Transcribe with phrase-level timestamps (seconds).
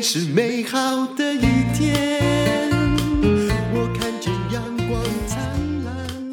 [0.00, 1.40] 是美好的一
[1.76, 2.21] 天，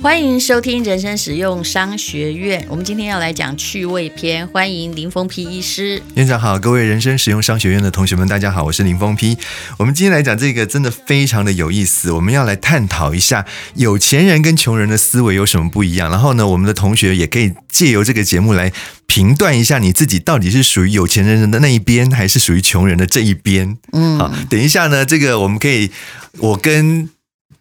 [0.02, 2.66] 欢迎收听人生实用商学院。
[2.70, 6.02] 我们今天要来讲趣味篇，欢迎林峰丕医师。
[6.16, 9.38] 院长好，各位人生实用商学院的同学们，大家好，我是林峰丕。
[9.78, 16.10] 我们今天来讲这个真的非常的有意思，我们要来探讨一下有钱人跟穷人的思维有什么不一样。
[16.10, 18.72] 然后呢，我们的同学也可以借由这个节目来。
[19.06, 23.76] 评断一下你自己到底是属于有钱人的那一边，还是属于穷人的这一边？
[23.92, 25.90] 嗯，好，等一下呢，这个我们可以，
[26.38, 27.10] 我跟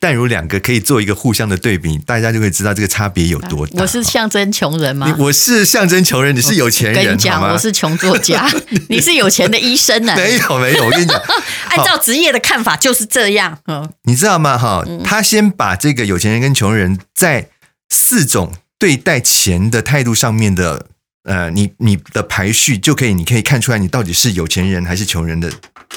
[0.01, 3.83] 淡如两个可以做一个互相的对比，大家就会知道这个差别有多大。
[3.83, 5.15] 我是象征穷人吗？
[5.19, 7.01] 我是象征穷人，你是有钱人。
[7.01, 8.49] 我跟你讲，我是穷作家，
[8.89, 10.15] 你是有钱的医生呢？
[10.17, 11.21] 没有没有，我跟你讲，
[11.71, 13.59] 按照职业的看法就是这样。
[13.67, 14.57] 嗯，你知道吗？
[14.57, 17.49] 哈，他先把这个有钱人跟穷人在
[17.89, 20.87] 四种对待钱的态度上面的。
[21.25, 25.53] 呃，你你的排序就可以，你可以看出来你到底是有钱人还是穷人的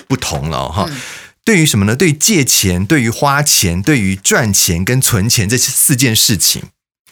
[0.05, 0.85] 不同了哈。
[0.89, 0.97] 嗯、
[1.43, 1.95] 对于什么呢？
[1.95, 6.63] 对于借钱、对于花钱、对于赚钱跟存钱这四件事情，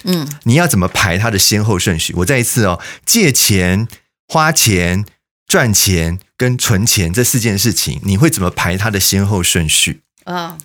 [0.04, 2.14] 嗯，你要怎么排它的先后顺序？
[2.18, 3.88] 我再一次哦，借钱、
[4.28, 5.06] 花钱、
[5.48, 10.02] 赚钱跟存钱这四件事情，你会怎么排它的先后顺序？
[10.26, 10.58] 啊、哦，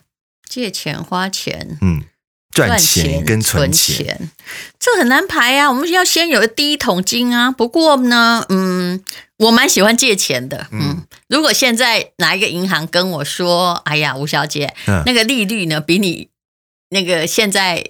[0.48, 2.04] 借钱、花钱，嗯。
[2.54, 4.30] 赚钱跟存钱，
[4.78, 5.68] 这很难排啊！
[5.68, 7.50] 我们要先有第一桶金啊。
[7.50, 9.02] 不过呢，嗯，
[9.38, 10.68] 我蛮喜欢借钱的。
[10.70, 16.28] 嗯，如果现在哪一个银行跟我说：“哎呀，吴小姐，嗯、那个利率呢，比你
[16.90, 17.84] 那个现在。”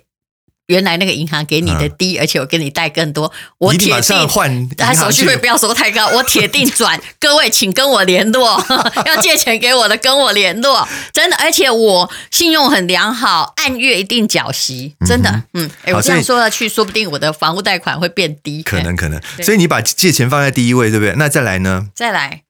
[0.68, 6.98] 原来那个银行给你的低，而且我给你贷更多，我铁定换， 他手续费不要收太高，我铁定转。
[7.20, 8.64] 各位请跟我联络，
[9.04, 21.14] 要借钱给我的跟我联络，真的，而且我信用很良好，按月一定缴息，真的，嗯，哎，我这样说下去，说不定我的房屋贷款会变低，可能可能，所以你把借钱放在第一位，对不对？
[21.18, 21.88] 那再来呢？
[21.94, 22.44] 再来，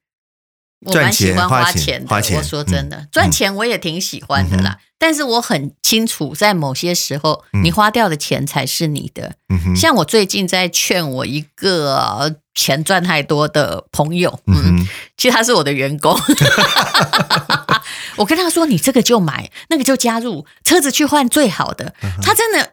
[0.84, 4.78] 我蛮喜欢花钱的，花钱，我说真的，赚钱我也挺喜欢的啦。
[4.98, 9.34] 但是我很清楚，在某些时候，你花掉的钱才是你的。
[9.76, 16.18] 像我最近在劝我一个钱赚太多的朋友，嗯，嗯，其实他是我的员工，
[18.16, 22.72] 我跟他说：“你这个就买，那个就加入，车子去换最好的。”他真的。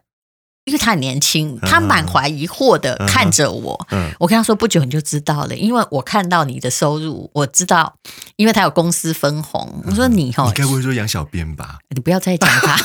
[0.71, 3.77] 因为他很年轻，他满怀疑惑的看着我。
[4.17, 7.93] 我跟他说：“不久你就知道了，因为我看到你的收入，我知道，
[8.37, 11.79] 因为他有公司分红。”我说：“你哈，你该不会说养小编吧？
[11.89, 12.77] 你不要再讲他。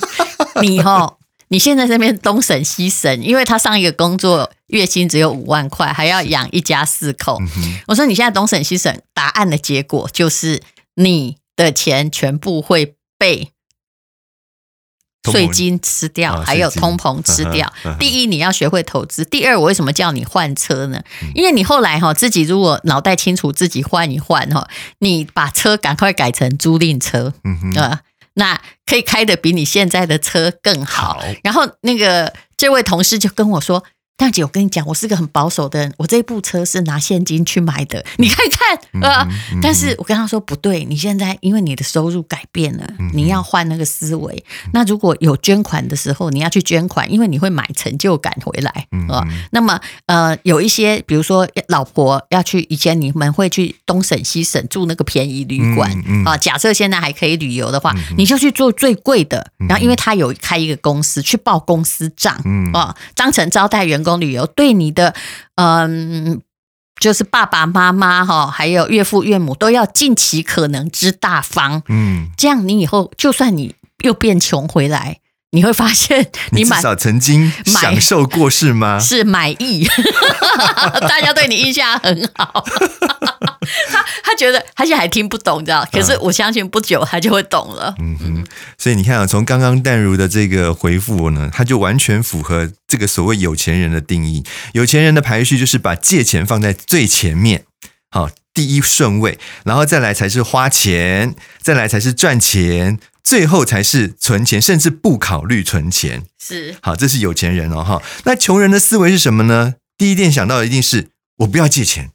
[0.60, 1.16] 你哈，
[1.48, 7.40] 你现在这边东省西省，因为他上一个工作月薪只有五万块，还要养一家四口。
[7.86, 10.60] 我说你现在东省西省，答案的结果就是
[10.96, 13.52] 你的钱全部会被。”
[15.30, 17.72] 税金吃掉，哦、还有通膨吃掉。
[17.98, 21.02] 第一，你要学会投资；第二，我为什么叫你换车呢？
[21.22, 24.68] 嗯、因为你后来哈自己如果脑袋清楚，自己换一换哈，
[25.00, 28.00] 你把车赶快改成租赁车，嗯哼呃，
[28.34, 31.14] 那可以开得比你现在的车更好。
[31.14, 33.84] 好然后那个这位同事就跟我说。
[34.20, 39.26] 大姐，我跟你讲，我是个很保守的人，我这部车是拿现金去买的，你看看啊。
[39.30, 44.44] 嗯嗯、但是我跟他说不对，你现在因为你的收入改变了，嗯、你要换那个思维。
[44.66, 48.70] 嗯、那如果有捐款的时候，你要去捐款，因为你会买成就感回来
[49.08, 49.24] 啊。
[49.26, 55.90] 嗯、那么呃，有一些比如说老婆要去，以前你们会去东省西省住那个便宜旅馆
[56.26, 56.36] 啊。
[56.36, 59.50] 假设现在还可以旅游的话，嗯、你就去做最贵的。
[59.66, 62.34] 然后因为他有开一个公司，去报公司账
[62.74, 64.09] 啊，当成招待员工。
[64.16, 65.14] 旅游对你的，
[65.56, 66.40] 嗯，
[67.00, 75.20] 就是爸爸妈妈哈，还有岳父岳母都要尽其可能之大方，嗯，这样你以后就算你又变穷回来，
[75.52, 76.20] 你会发现
[76.52, 78.98] 你，你至少曾经享受过是吗？
[79.02, 79.86] 是满意，
[81.08, 82.64] 大家对你印象很好。
[83.90, 85.86] 他他觉得他现在还听不懂，知道？
[85.92, 87.94] 可是我相信不久他就会懂了。
[87.98, 88.44] 嗯哼，
[88.78, 94.44] 所以你看啊，从刚刚淡如的这个回复呢，他就完全符合这个所谓有钱人的定义。
[94.72, 97.64] 有钱人的排序就是把借钱放在最前面，
[98.10, 98.30] 好，
[98.60, 106.24] 第一顺位，然后再来才是花钱，再来才是赚钱，最后才是存钱，甚至不考虑存钱。
[106.38, 108.02] 是，好，这是有钱人哦，哈。
[108.24, 109.76] 那穷人的思维是什么呢？
[109.96, 111.08] 第一点想到的一定是
[111.38, 112.10] 我不要借钱。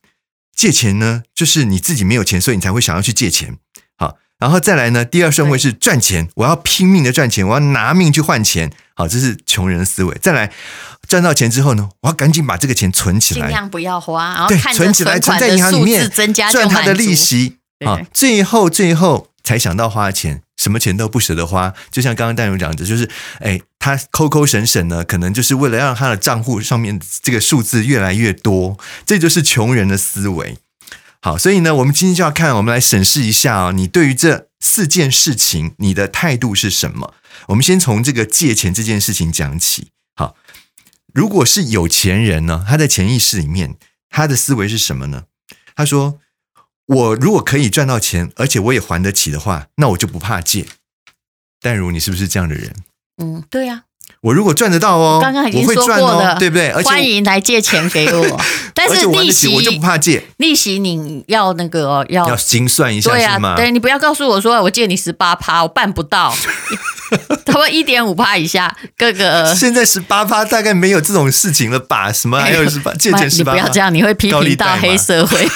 [0.55, 3.57] 借钱呢，就是你自己没有钱，所以你才会想要去借钱。
[4.39, 8.71] 好，然后再来呢，第二顺位是赚钱，我要拼命的赚钱，我要拿命去换钱。
[8.95, 10.17] 好，这是穷人的思维。
[10.21, 10.51] 再来，
[11.07, 16.09] 赚到钱之后呢，我要赶紧把这个钱存起来，尽量不要花，然后对，存起来，存在银行里面，
[16.51, 17.57] 赚它的利息。
[17.85, 20.41] 啊，最后最后才想到花钱。
[20.57, 23.07] 什么钱都不舍得花，就像刚刚戴勇讲的，就是
[23.39, 30.57] 哎，他抠抠省省呢，可能就是为了让他的账户上面这个数字越来越多，这就是穷人的思维。
[31.25, 37.15] 好，所以呢，我们今天就要看，我们来审视一下哦，你对于这四件事情，你的态度是什么？
[37.47, 39.87] 我们先从这个借钱这件事情讲起。
[40.15, 40.35] 好，
[41.11, 43.75] 如果是有钱人呢，他在潜意识里面，
[44.07, 45.23] 他的思维是什么呢？
[45.75, 46.19] 他说
[46.85, 50.67] ：“我如果可以赚到钱，而且我也还得起的话，那我就不怕借。”
[51.59, 52.75] 淡如，你是不是这样的人？
[53.17, 53.85] 嗯，对呀、
[54.25, 56.69] 我如果赚得到哦，刚刚已经说过的，哦、对不对？
[56.71, 58.41] 而且欢迎来借钱给我，
[58.73, 60.23] 但是利息我，我就不怕借。
[60.37, 63.55] 利息你要那个、哦、要要精算一下，对啊，是吗？
[63.55, 66.35] 对，你不要告诉我说我借你十八趴，我办不到。
[67.45, 72.11] 差不多一点五趴以下，各个现在十八趴大概没有这种事情了吧？
[72.11, 73.53] 什么还有十八借钱十八？
[73.53, 75.47] 你不要这样，你会批评到黑社会。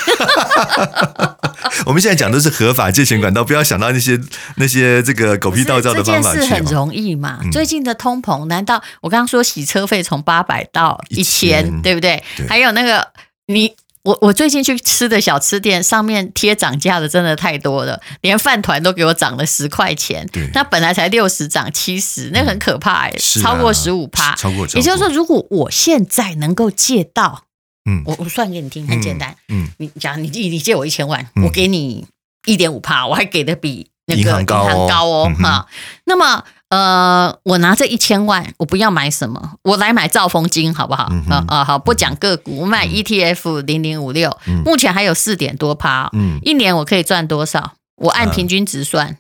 [1.86, 4.20] 我们现在讲的是合法借钱管道，不要想到那些
[4.56, 6.34] 那些这个狗屁倒灶的方法。
[6.34, 7.40] 这件事很容易嘛？
[7.44, 12.24] 嗯、最近的通膨，难道我刚刚说洗车费从八百到一千，对不对？
[12.38, 13.08] 对还有那个
[13.48, 13.74] 你。
[14.10, 20.28] 我我最近去吃的小吃店，上面贴涨价的真的太多了，连饭团都给我涨了十块钱。
[20.32, 24.36] 对，那本来才六十涨七十，那很可怕哎、欸，超过十五趴。
[24.36, 27.44] 超过，也就是说，如果我现在能够借到，
[27.88, 32.08] 嗯，我我算给你听，很简单，嗯，嗯你讲你你借我一千万，嗯、我给你
[32.48, 35.76] 一点五趴，我还给的比那个银行高哦，哈、嗯。
[36.06, 36.44] 那么。
[36.70, 41.04] 呃，我拿这一千万，我不要买什么，我来买兆丰金，好不好？
[41.04, 47.74] 啊、嗯、啊，好，不讲个股，我买 ETF 零零五六，目前还有四点多趴，嗯，一年我可以赚多少？
[47.96, 49.16] 我按平均值算，呃、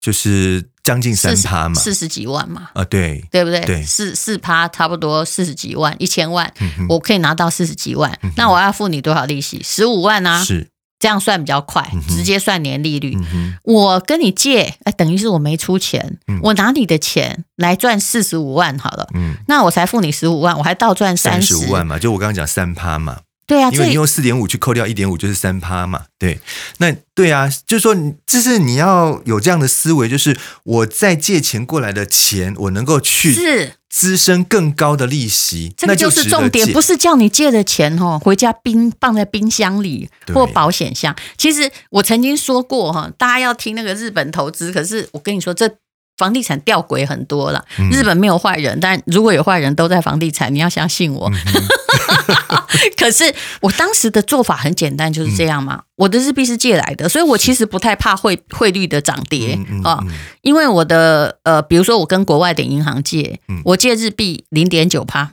[0.00, 3.60] 就是将近三趴嘛，四十几万嘛，啊，对，对不对？
[3.60, 9.60] 对，四四趴差不多四十几万，一千万，嗯、我可以拿到四十几万，嗯、那我要付你多少利息？
[9.62, 10.68] 十五万啊，是。
[11.04, 13.14] 这样算比较快，直接算年利率。
[13.14, 19.06] 嗯、我跟你借，哎，等于是我没出钱，嗯、我拿你的钱来赚四十五万好了。
[19.12, 21.98] 嗯，那我才付你十五万，我还倒赚三十五万嘛？
[21.98, 23.18] 就我刚刚讲三趴嘛。
[23.46, 26.04] 对啊，因为你用四点五去扣掉一点五，就是三趴嘛。
[26.18, 26.40] 对，
[26.78, 27.94] 那对啊，就是说，
[28.26, 41.14] 就是你要有这样的思维，就是我在借钱过来的钱，我能够去是滋生更高的利息，这个就是重点，不是叫你借的钱哦，回家冰放在冰箱里或保险箱。
[41.36, 45.70] 其实我曾经说过哈，大家要听那个日本投资，可是我跟你说这。
[46.16, 51.30] 房地产吊诡很多了，日本没有坏人，但如果有坏人都在房地产，你要相信我。
[52.96, 55.82] 可是我当时的做法很简单，就是这样嘛。
[55.96, 59.98] 我的日币是借来的，所以我其实不太怕汇汇率的涨跌啊，
[60.42, 65.32] 因为我的呃，比如说我跟国外的银行借，我借日币零点九趴，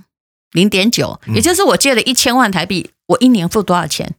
[0.52, 4.16] 零点九，也就是我借了一千万台币，我一年付多少钱？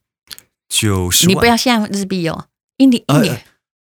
[0.68, 1.26] 九十。
[1.26, 3.44] 你不要现在日币哦，一年一年。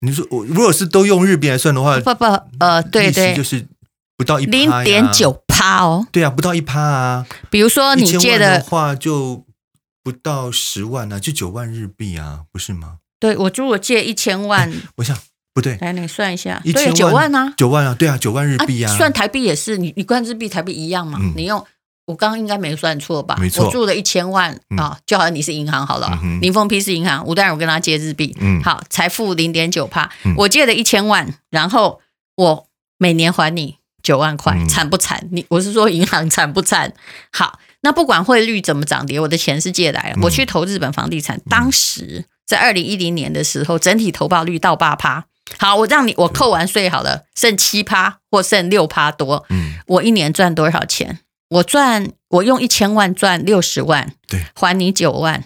[0.03, 2.25] 你说我如果是都用日币来算的话，不不
[2.59, 3.67] 呃，对对，就是
[4.17, 7.27] 不到一零点九趴哦，对啊，不到一趴啊。
[7.51, 9.45] 比如说你借的话，就
[10.03, 12.97] 不到十万啊，就九万日币啊，不是吗？
[13.21, 15.17] 对，我如果借一千万，我想
[15.55, 21.65] 不对，来你算一下，对，九万啊，九万啊，对啊，九万日币啊，算台币也是，你你关日币台币一样嘛，你用。
[22.13, 23.35] 我刚刚应该没算错吧？
[23.41, 32.01] 没错，我住了一千万啊，就好像你是银行好了，林凤 P 是银行，吴淡如我跟他借日币，嗯，好，才付零点九帕，我借了一千万，然后
[32.37, 32.67] 我
[32.99, 35.27] 每年还你九万块，惨不惨？
[35.33, 36.93] 你我是说银行惨不惨？
[37.33, 45.25] 好，那不管汇率怎么涨跌，我的钱是借来的，我去投日本房地产，当时在二零一零年的时候，整体投报率到八趴，
[45.59, 51.21] 好，我让你我扣完税好了，剩七趴或剩六趴多，嗯，我一年赚多少钱？
[51.53, 55.45] 我赚，我用一千万赚六十万，对，还你九万，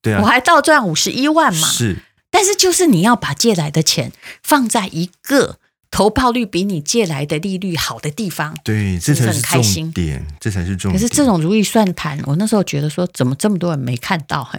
[0.00, 1.66] 对啊，我还倒赚五十一万嘛。
[1.68, 1.96] 是，
[2.30, 5.58] 但是就是你要把借来的钱放在一个
[5.90, 10.94] 投报率比你借来的利率好的地方，对，这才是重点，这才是重点。
[10.94, 14.44] 可是这种如意算盘，我那时候觉得说，怎么这么多人没看到？
[14.44, 14.58] 哈，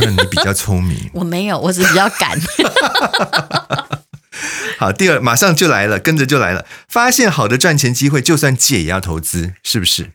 [0.00, 2.36] 那你比较聪明， 我没有，我只是比较赶。
[4.78, 6.66] 好，第二马上就来了，跟着就来了。
[6.88, 10.10] 发现好的赚钱机会，就算借也要投资，是不是？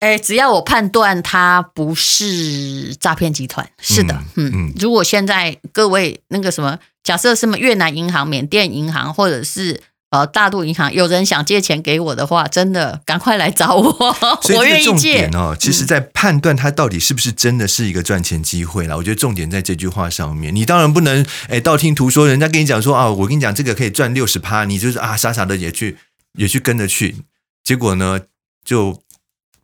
[0.00, 4.52] 哎，只要我判断它不是诈骗集团，是的，嗯嗯。
[4.54, 9.80] 嗯，如果现在各位那个什么，假设什么越南银行、缅甸银行，或者是。
[10.10, 14.16] 呃，大陆银行有人想借钱给我的话，真的赶快来找我，
[14.54, 15.56] 我愿意借哦。
[15.58, 20.54] 其实，在判断它到底是不是真的是一个赚钱机会啦，我觉得重点在这句话上面。
[20.54, 25.98] 你当然不能哎道听途说，人家跟你讲说啊，我跟你讲这个可以赚六十趴，你就是啊傻傻的也去
[26.38, 27.16] 也去跟着去，
[27.64, 28.20] 结果呢，
[28.64, 29.02] 就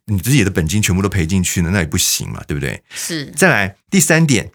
[0.07, 2.83] 你自己的本金全部都赔进去了，那也不行嘛，对不对？
[2.93, 3.27] 是。
[3.27, 4.51] 再来第三点，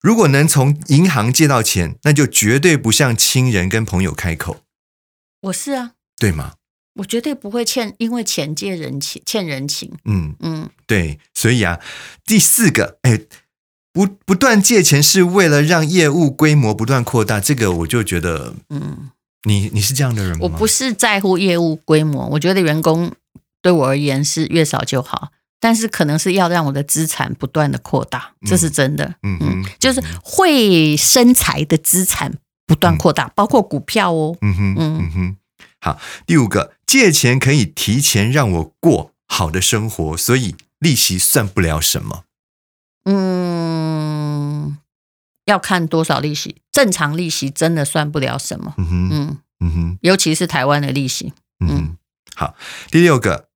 [0.00, 4.60] 如果能从银行借到钱，那就绝对不向亲人跟朋友开口。
[5.44, 6.54] 我是啊，对吗？
[6.96, 9.92] 我绝对不会欠，因为钱借人情，欠人情。
[10.04, 11.80] 嗯嗯，对，所以啊，
[12.24, 13.20] 第四个，哎，
[13.92, 19.10] 不不断借钱是为了让业务规模不断扩大，这个我就觉得，嗯，
[19.42, 20.38] 你你是这样的人吗？
[20.42, 23.12] 我不是在乎业务规模，我觉得员工
[23.60, 35.36] 对我而言是越少就好，但是可能是要让我的资产不断的扩大，这是真的，嗯嗯，就是会生财的资产不断扩大，嗯、包括股票哦，嗯哼嗯哼，
[35.80, 42.24] 好，第五个，借钱可以提前让我过好的生活，所以利息算不了什么。
[43.04, 44.78] 嗯，
[45.44, 48.74] 要看多少利息，正常利息真的算不了什么。
[48.78, 51.32] 嗯哼，嗯嗯哼，尤其是台湾的利息。
[51.60, 51.96] 嗯，嗯，
[52.34, 52.54] 好，
[52.90, 53.48] 第六个，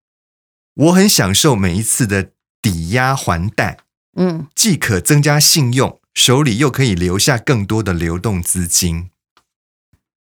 [0.75, 3.79] 我很享受每一次的抵押还贷。
[4.17, 9.11] 嗯，既可增加信用，手里又可以留下更多的流动资金。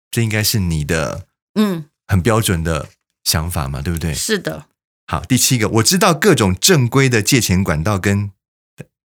[0.08, 2.90] 这应该是你的嗯很标准的
[3.24, 4.14] 想法嘛，对不对？
[4.14, 4.66] 是的。
[5.08, 8.30] 好，第七个，我知道各种正规的借钱管道跟。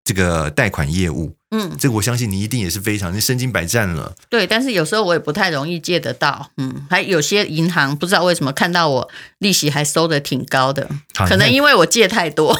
[0.06, 4.14] 这个贷款业务，嗯，这个我相信你一定也是非常，你身经百战了。
[4.28, 10.86] 对，但是有时候我也不太容易借得到，嗯，还有些银行不知道为什么看到我利息还收的挺高的，
[11.26, 12.54] 可能因为我借太多。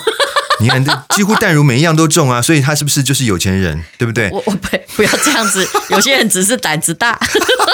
[0.64, 4.30] 你看，几乎淡如每一样都中啊，所以他是不是就是有钱人，对不对？
[4.30, 7.18] 我我不不要这样子，有些人只是胆子大。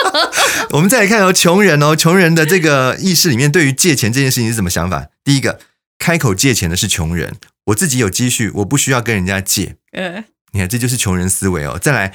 [0.71, 5.07] 我们再来看哦，穷人哦，穷人的这个意识里面，对于借钱这件事情是什么想法？
[5.23, 5.61] 第一个，
[5.99, 7.37] 开口借钱的是穷人。
[7.67, 9.77] 我自己有积蓄，我不需要跟人家借。
[9.93, 11.79] 嗯，你看，这就是穷人思维哦。
[11.81, 12.13] 再来，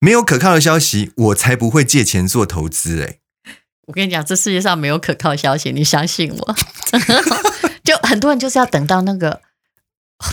[0.00, 3.00] 没有可靠的消息，我才不会借钱做投资。
[3.00, 3.20] 诶，
[3.86, 6.56] 我跟你讲，这世界上没有可靠消息，你相信我。
[7.84, 9.42] 就很多人就是要等到那个。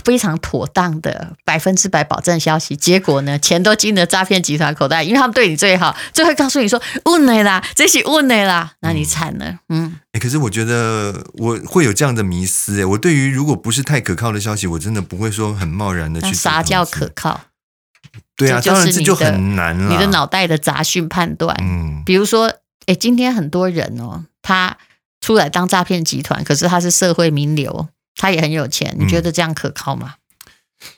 [0.04, 9.58] 非常妥当的百分之百保证消息，结果呢， 钱都进了诈骗集团口袋，因为他们对你最好，最会告诉你说误内啦，这是误内啦，那你惨了。
[9.68, 16.34] 嗯，哎、欸，可是我觉得我会有这样的迷思，哎，我对于如果不是太可靠的消息，我真的不会说很贸然的去。
[16.34, 17.42] 啥叫可靠？
[18.36, 19.88] 对啊，当然这就很难了。
[19.88, 22.52] 你的脑袋的杂讯判断，嗯，比如说，
[22.86, 24.76] 哎，今天很多人哦，他
[25.20, 27.88] 出来当诈骗集团，可是他是社会名流。
[28.16, 30.14] 他也很有钱，你觉得这样可靠吗？
[30.14, 30.90] 嗯、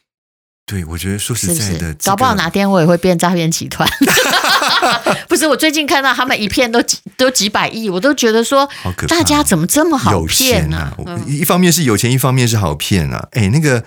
[0.64, 3.88] 对，我觉得说实在的，是不是搞不好哪天我也会变诈骗集团。
[5.28, 8.68] 不是，我最近看到他们一片都几 都几百亿，我都觉得说，
[9.08, 11.20] 大家怎么这么好骗呢、啊啊？
[11.26, 13.28] 一方面是有钱，一方面是好骗啊！
[13.32, 13.84] 哎，那个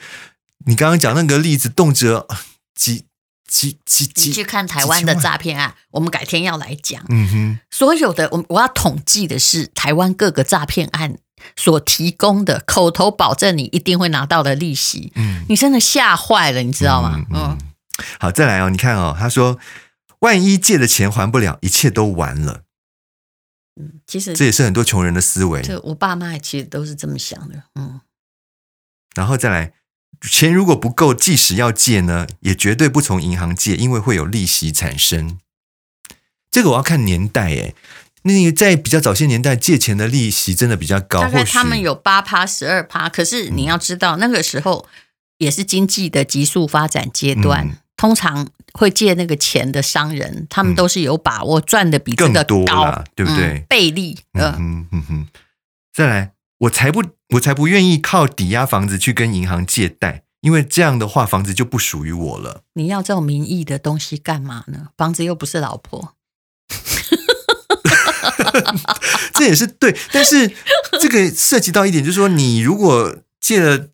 [0.66, 2.28] 你刚刚讲那个例子，动辄
[2.76, 3.06] 几
[3.48, 7.04] 几几几，你去看台湾的诈骗案，我们改天要来讲。
[7.10, 11.18] 嗯哼，所有的我我要统计的是台湾各个诈骗案。
[11.56, 17.24] 所提供的口头保证，你一定会拿到的利息，嗯，你真的吓坏了，你知道吗？
[17.30, 17.58] 嗯，嗯
[18.20, 19.60] 好，再来哦，你看哦，他说，
[20.20, 22.64] 万一借的钱还不了，一切都完了。
[23.80, 25.62] 嗯，其实这也是很多穷人的思维。
[25.62, 28.02] 这我爸妈其实都是这么想的，嗯。
[29.14, 29.74] 然后再来，
[30.22, 35.38] 钱如果不够，即使要借呢，也绝对不从银行借，因为会有利息产生。
[36.50, 37.76] 这个我要看年代，诶。
[38.24, 43.10] 那个在比较早些年代借钱的利息真的比较高，大概他们有八趴、十二趴。
[43.10, 44.88] 可是你要知道，那个时候
[45.38, 53.60] 也是经济的急速发展阶段，嗯、通常会借那个钱的商人，他们都是有把握赚的比这个高，更多对不对？
[53.60, 55.28] 嗯、倍利，嗯哼嗯嗯。
[55.92, 62.62] 再来，我才不，我才不愿意靠抵押房子去跟银行借贷，因为这样的话，房子就不属于我了。
[62.76, 64.90] 你要这种名义的东西干嘛呢？
[64.96, 66.14] 房子又不是老婆。
[69.34, 70.52] 这也是对，但是
[71.00, 73.88] 这个涉及到一点，就是说，你如果借了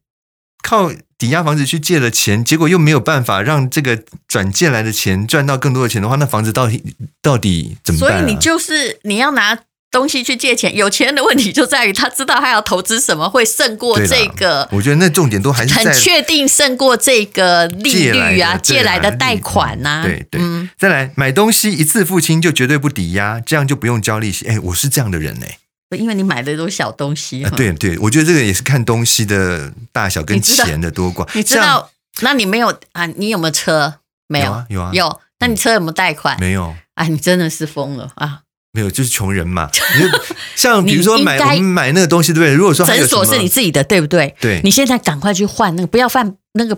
[0.63, 8.19] 靠抵押房子去借了钱，结果又没有办法让这个转借来的钱赚到更多的钱的话，那房子到底到底怎么办啊？
[8.21, 9.57] 所以你就是你要拿。
[9.89, 14.67] 东西去借钱，有钱人的问题就在于他知道他要投资什么会胜过这个。
[14.71, 20.03] 我觉得那重点都还是很确定胜过这个利率啊，借来的贷款呐。
[20.03, 24.45] 对对，嗯，再来买东西一次付清就绝对不抵押，这样就不用交利息。
[24.45, 25.57] 哎，我是这样的人哎，
[25.97, 27.43] 因为你买的都是小东西。
[27.55, 31.27] 对对，我觉得这个也是看东西的大小跟钱的多寡。
[31.33, 31.89] 你知道？
[32.21, 33.05] 那你没有啊？
[33.05, 33.95] 你有没有车？
[34.27, 35.21] 没有，有啊，有啊，有。
[35.39, 36.37] 那你车有没有贷款？
[36.39, 36.75] 没有。
[36.95, 38.39] 啊，你真的是疯了啊！
[38.77, 39.71] 没有，就是穷人嘛。
[40.55, 42.53] 像比如说买我们买那个东西，对不对？
[42.53, 44.35] 如果说诊所是你自己的，对不对？
[44.39, 46.77] 对，你现在赶快去换那个，不要换那个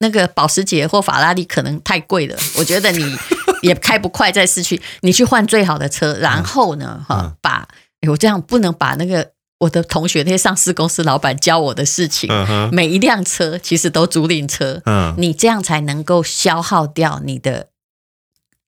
[0.00, 2.36] 那个保时捷或法拉利，可能太贵了。
[2.56, 3.16] 我觉得你
[3.62, 7.68] 也开不快，在市区，你去换最好的车，然后呢，哈、嗯，把
[8.08, 17.68] 我这样不能把那个我的同学那些上市公司老板教我的事情，嗯、每一辆车其实都租赁车，嗯，你这样才能够消耗掉你的。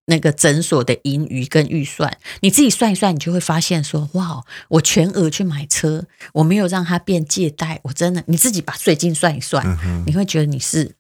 [0.09, 10.93] 那个诊所的盈余跟预算，你自己算一算，你就会发现说，哇，我全额去买车，我没有让它变借贷，我真的，你自己把税金算一算，嗯、你会觉得你是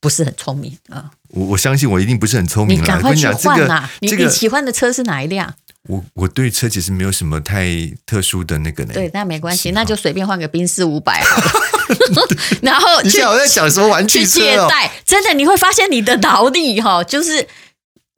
[0.00, 1.12] 不是很聪明啊。
[1.28, 2.80] 我我相信我一定不是很聪明。
[2.80, 3.88] 你赶快去换啊！
[4.00, 5.54] 这个、你你喜欢的车是哪一辆？
[5.88, 7.68] 我我对车其实没有什么太
[8.04, 8.92] 特殊的那个呢。
[8.92, 11.52] 对，那没关系，那就随便换个宾士五百好了。
[12.62, 17.46] 然后你现在我在想什么玩具车、哦、借贷，真的你会发现你的脑力哈，就是。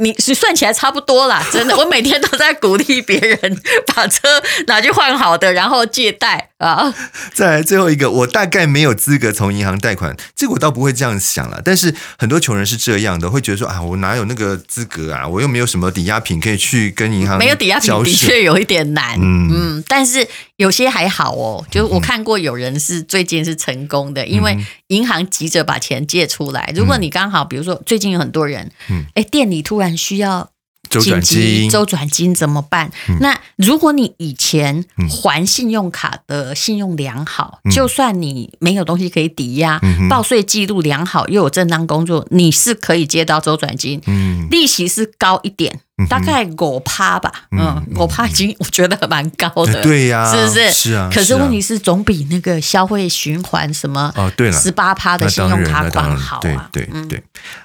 [0.01, 3.61] 你是算起来差不多啦， 真的，我每天都在鼓励别人
[3.95, 6.93] 把车拿去换好的，然后借贷啊。
[7.35, 11.61] 再来最后一个，我大概没有资格从银行贷款，这个我倒不会这样想了。
[11.63, 15.29] 但是很多穷人是这样的，会觉得说啊，我哪有那个资格啊？
[15.29, 17.37] 我又没有什么抵押品可以去跟银行。
[17.39, 20.27] 没有抵押品的确有一点难，嗯，嗯，但是
[20.57, 21.63] 有些还好哦。
[21.71, 26.73] 就我看过有人是最近是成功的，因为银行急着把钱借出来。
[26.75, 29.90] 如果你刚好比如说最近有很多人，嗯，哎，店里突然。
[29.97, 30.51] 需要
[30.89, 31.71] 周转金。
[31.71, 32.91] 周转金怎么办？
[33.09, 45.81] 嗯、那如果你以前还信用卡的信用良好，嗯、就算你没有东西可以抵押，嗯、报税记录良好，又有正当工作，你是可以接到周转金，嗯、利息是高一点。
[46.07, 50.73] 大概五趴吧，嗯，五趴已经我觉得蛮高的，对呀，是不是？
[50.73, 51.11] 是啊。
[51.13, 57.23] 可是问题是，总比那个消费循环什么哦，对了，十八趴的信用卡款好啊，对对对。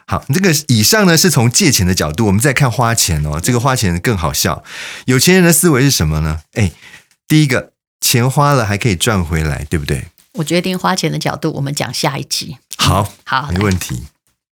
[0.08, 3.40] 好，这个以上呢是从借钱的角度，我们再看花钱哦。
[3.42, 4.64] 这个花钱更好笑，
[5.06, 6.40] 有钱人的思维是什么呢？
[6.54, 6.72] 哎，
[7.28, 10.06] 第一个，钱花了还可以赚回来，对不对？
[10.34, 12.58] 我决定花钱的角度，我们讲下一集。
[12.78, 14.04] 好，好，没问题。